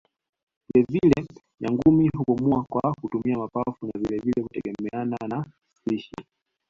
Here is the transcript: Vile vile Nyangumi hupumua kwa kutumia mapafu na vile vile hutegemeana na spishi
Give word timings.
Vile 0.73 0.83
vile 0.89 1.27
Nyangumi 1.59 2.07
hupumua 2.17 2.63
kwa 2.63 2.93
kutumia 3.01 3.37
mapafu 3.37 3.85
na 3.85 3.91
vile 3.99 4.17
vile 4.19 4.41
hutegemeana 4.41 5.17
na 5.29 5.45
spishi 5.73 6.15